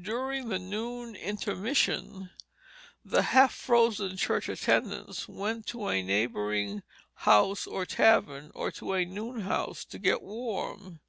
During 0.00 0.48
the 0.48 0.58
noon 0.58 1.14
intermission 1.14 2.30
the 3.04 3.20
half 3.20 3.52
frozen 3.52 4.16
church 4.16 4.48
attendants 4.48 5.28
went 5.28 5.66
to 5.66 5.86
a 5.88 6.02
neighboring 6.02 6.82
house 7.12 7.66
or 7.66 7.84
tavern, 7.84 8.52
or 8.54 8.70
to 8.70 8.94
a 8.94 9.04
noon 9.04 9.40
house 9.42 9.84
to 9.84 9.98
get 9.98 10.22
warm. 10.22 11.00